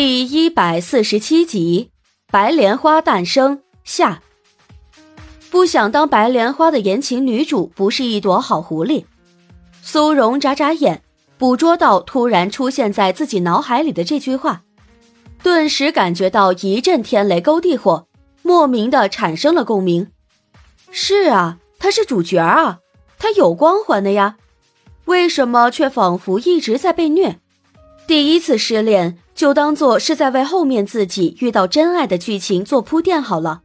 [0.00, 1.90] 第一百四十七集，
[2.30, 4.22] 白莲花诞生下。
[5.50, 9.06] 不想当白莲花的言情女主不是一朵好狐狸。
[9.82, 11.02] 苏荣眨眨眼，
[11.36, 14.62] 捕捉到突然出现在自己脑海里的这句话，
[15.42, 18.06] 顿时感觉到一阵天雷勾地火，
[18.42, 20.12] 莫名的产生了共鸣。
[20.92, 22.78] 是啊，他是主角啊，
[23.18, 24.36] 他有光环的呀，
[25.06, 27.40] 为什么却仿佛一直在被虐？
[28.06, 29.18] 第一次失恋。
[29.38, 33.62] 就当做是在为后面自己遇到真爱的剧情做铺垫好了。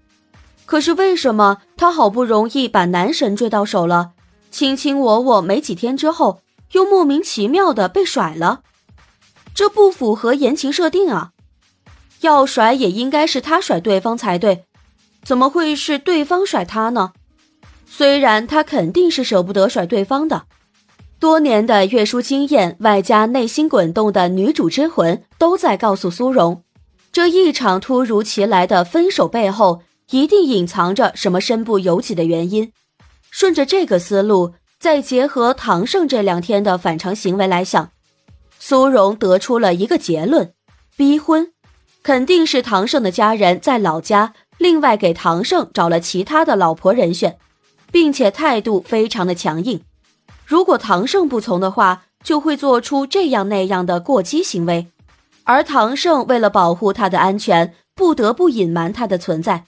[0.68, 4.12] 可是为什么他好不容易把男神追到手了，
[4.52, 6.42] 卿卿我我没几天之后，
[6.74, 8.62] 又莫名其妙的被甩了？
[9.56, 11.32] 这不符合言情设定啊！
[12.22, 14.66] 要甩也应该是他甩对方才对，
[15.24, 17.14] 怎么会是对方甩他呢？
[17.88, 20.44] 虽然他肯定是舍不得甩对方的。
[21.24, 26.64] 多年的阅书经验，外加内心滚动的女主之魂，都在告诉苏荣，
[27.14, 32.74] 这一场突如其来的分手背后，一定隐藏着什么身不由己的原因。
[33.32, 37.92] 顺着这个思路，再结合唐胜这两天的反常行为来想，
[38.60, 40.52] 苏荣得出了一个结论：
[40.98, 41.54] 逼婚，
[42.04, 47.38] 肯定是唐胜的家人在老家另外给唐胜找了其他的老婆人选，
[47.94, 49.82] 并且态度非常的强硬。
[50.46, 54.88] 如果唐胜不从的话，就会做出这样那样的过激行为，
[55.44, 59.66] 而唐胜为了保护他的安全，不得不隐瞒他的存在。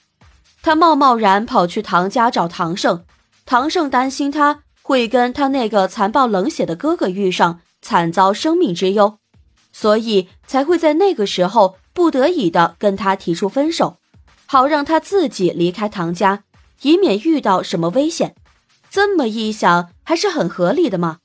[0.61, 3.03] 他贸贸然跑去唐家找唐胜，
[3.45, 9.19] 唐胜担心他会跟他那个残暴冷血的哥哥遇上，惨遭生命之忧，
[9.71, 13.97] 所以才会在那个时候不得已的跟他提出分手，
[14.45, 16.43] 好让他自己离开唐家，
[16.81, 18.35] 以免遇到什么危险。
[18.89, 21.17] 这么一想，还是很合理的嘛。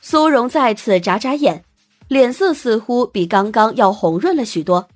[0.00, 1.64] 苏荣再次眨眨眼，
[2.08, 4.88] 脸色似乎比刚刚要红润了许多。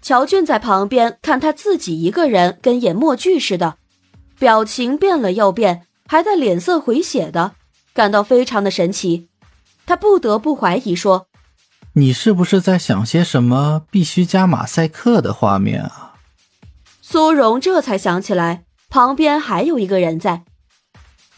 [0.00, 3.78] 乔俊在旁边看他自己一个人跟演默剧似的，
[4.38, 7.54] 表情变了又变，还带脸色回血的，
[7.92, 9.28] 感到非常的神奇。
[9.84, 11.26] 他不得不怀疑说
[11.94, 16.14] ：“你是不是在想些什么必须加马赛克的画面啊？”
[17.02, 20.44] 苏荣这才想起来，旁边还有一个人在。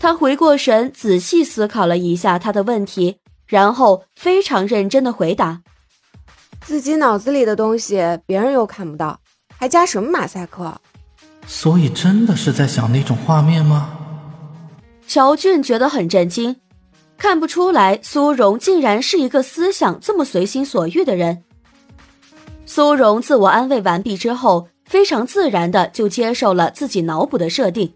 [0.01, 5.61] 他回过神，仔细思考了一下他的问题，然后非常认真的回答
[6.63, 9.19] ：“自己脑子里的东西，别人又看不到，
[9.57, 10.81] 还加什么马赛克？
[11.47, 13.91] 所以真的是在想那种画面吗？”
[15.09, 16.55] 乔俊觉得很震惊，
[17.17, 21.43] 看不出来苏荣竟然是一个思想这么随心所欲的人。
[22.67, 27.93] 苏荣自我安慰完毕之后，非常自然的就接受了自己脑补的设定。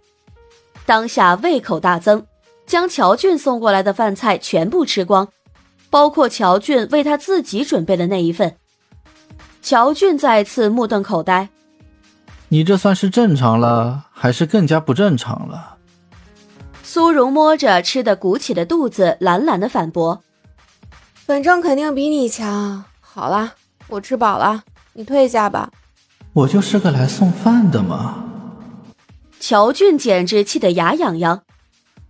[0.84, 2.26] 当下胃口大增，
[2.66, 5.28] 将乔俊送过来的饭菜全部吃光，
[5.90, 8.56] 包括乔俊为他自己准备的那一份。
[9.62, 11.48] 乔俊再次目瞪口呆
[12.48, 15.76] ：“你这算是正常了，还是更加不正常了？”
[16.82, 20.20] 苏荣摸着吃的鼓起的肚子，懒懒的反驳
[21.24, 22.84] ：“反正肯定比你强。
[23.00, 23.54] 好了，
[23.86, 24.64] 我吃饱了，
[24.94, 25.70] 你退下吧。
[26.32, 28.24] 我就是个来送饭的嘛。”
[29.42, 31.42] 乔俊简直气得牙痒痒，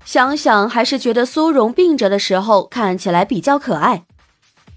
[0.05, 4.05] 想想还是觉得苏荣病着的时候看起来比较可爱，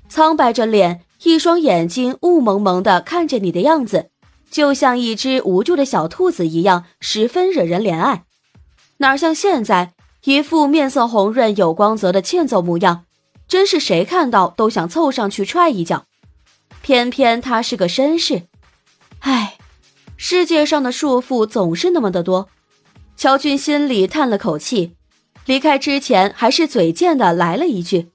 [0.07, 4.09] 苍白着脸，一双眼睛雾蒙蒙的看着你的样子，
[4.49, 8.23] 就像一只无助的小兔子一样，十分惹人怜爱。
[8.99, 9.91] 哪像现在
[10.23, 13.03] 一副面色红润、有光泽的欠揍模样，
[13.49, 16.05] 真是谁看到都想凑上去踹一脚。
[16.81, 18.43] 偏偏他是个绅士，
[19.19, 19.54] 唉。
[20.17, 22.49] 世界上的束缚总是那么的多，
[23.17, 24.95] 乔俊心里叹了口气，
[25.45, 28.11] 离开之前还是嘴贱的来了一句：“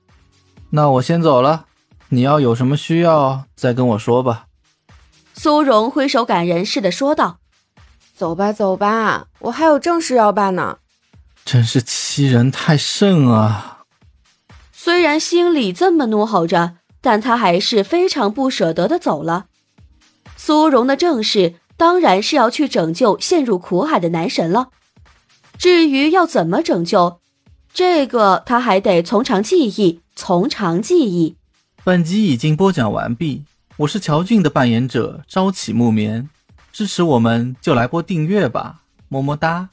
[0.70, 1.66] 那我先走了，
[2.08, 4.46] 你要有什么需要再跟我说吧。”
[5.34, 7.38] 苏荣挥手感人似的说道
[8.16, 10.78] ：“走吧，走吧，我还有正事要办呢。”
[11.44, 13.84] 真是欺人太甚啊！
[14.72, 19.46] 虽然心里这么怒吼着，但他还是非常不舍得的走了。
[20.36, 21.56] 苏荣的正事。
[21.80, 24.68] 当然是要去拯救陷入苦海的男神了。
[25.56, 27.20] 至于要怎么拯救，
[27.72, 31.36] 这个他还得从长计议，从长计议。
[31.82, 33.44] 本集已经播讲完毕，
[33.78, 36.28] 我是乔俊的扮演者朝起木棉，
[36.70, 39.70] 支持我们就来波订阅吧，么么哒。